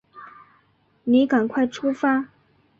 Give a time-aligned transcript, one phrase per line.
[1.03, 2.29] 你赶快出发